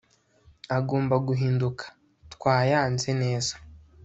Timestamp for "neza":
3.21-3.53